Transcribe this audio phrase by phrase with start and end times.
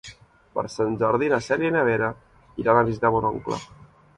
[0.55, 2.09] Per Sant Jordi na Cèlia i na Vera
[2.65, 3.63] iran a visitar mon oncle.